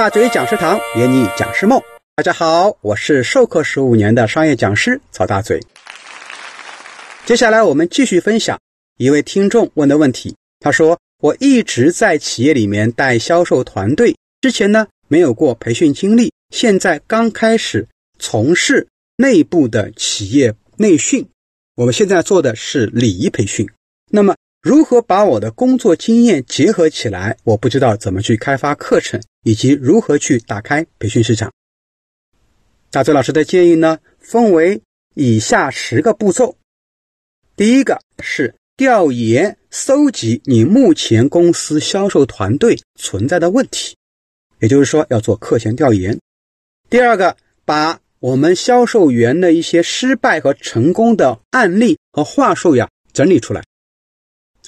[0.00, 1.78] 大嘴讲师堂圆你讲师梦。
[2.16, 5.60] 大家好，我是授课十五年的商业讲师曹大嘴。
[7.26, 8.58] 接下来我们继续分享
[8.96, 10.34] 一位听众问的问题。
[10.60, 17.86] 他说：“我一直在企业里面带销售团队，之前呢没有过培训经历，现在刚开始
[18.18, 21.28] 从事内部的企业内训。
[21.76, 23.68] 我们现在做的是礼仪培训。
[24.10, 27.36] 那么。”如何把我的工作经验结合起来？
[27.42, 31.52] 我不知道怎么去开发课程，以及如何去打开培训市场。
[32.88, 34.80] 大周老师的建议呢，分为
[35.14, 36.56] 以下十个步骤。
[37.56, 43.96] 第一个是调研搜集你目前公司销售团队存在的问题，
[44.60, 46.16] 也就是说要做课前调研。
[46.88, 53.64] 第二个，把我们销售员的一些失败和成功的案例和话术呀整理出来。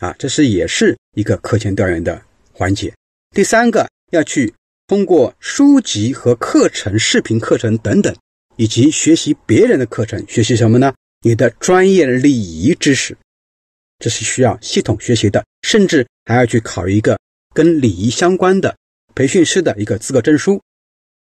[0.00, 2.20] 啊，这是也是一个课前调研的
[2.52, 2.92] 环节。
[3.34, 4.52] 第三个要去
[4.86, 8.14] 通过书籍和课程、视频课程等等，
[8.56, 10.94] 以及学习别人的课程，学习什么呢？
[11.22, 13.16] 你的专业礼仪知识，
[13.98, 17.18] 这是需要系统学习的，甚至还要去考一个
[17.54, 18.76] 跟礼仪相关的
[19.14, 20.60] 培训师的一个资格证书。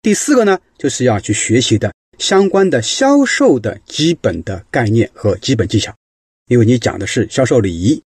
[0.02, 5.94] 第四个呢，就是要去学习的相关的销售的基本的概念和基本技巧，
[6.48, 8.02] 因为你讲的是销售礼仪。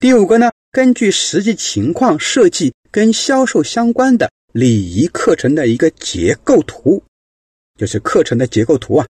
[0.00, 7.02] 第五个呢，根据实际情况设计跟销售相关的礼仪课程的一个结构图，
[7.76, 9.04] 就是课程的结构图啊。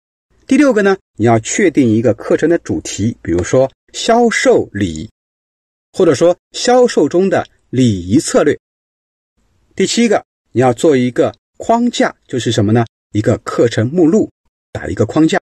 [0.46, 5.10] 第六个呢，你要确定一个课程的主题，比如说销售礼仪，
[5.92, 8.56] 或者说销售中的礼仪策略。
[9.74, 12.86] 第七个，你要做一个框架，就是什么呢？
[13.12, 14.30] 一个课程目录，
[14.70, 15.40] 打一个框架。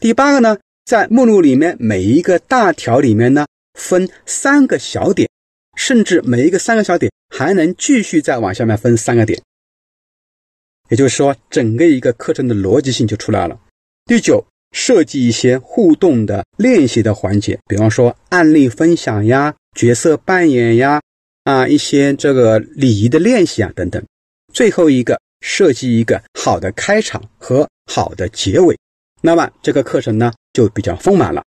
[0.00, 3.46] 第八个呢，在目录里面每一个大条里面呢。
[3.76, 5.28] 分三个小点，
[5.76, 9.40] 甚至每一个三个小点还能继续再往下面分三个点，
[10.88, 13.60] 也就是说，整个一个课程的逻辑性就出来了。
[14.06, 21.00] 第九，设计一些互动的练习的环节，比方说案例分享呀、角色扮演呀、
[21.44, 24.02] 啊一些这个礼仪的练习啊等等。
[24.52, 28.78] 最后一个，设计一个好的开场和好的结尾，
[29.20, 31.44] 那么这个课程呢就比较丰满了。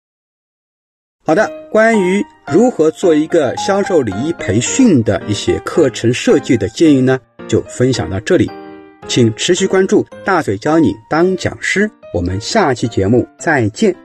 [1.25, 7.17] 好的，关于如何做一个销售礼仪培训的一些课程设计的建议呢，
[7.47, 8.51] 就分享到这里，
[9.07, 14.02] 请持续关注大嘴教你当讲师，我们下期节目再见。